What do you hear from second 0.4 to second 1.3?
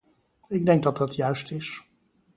Ik denk dat dat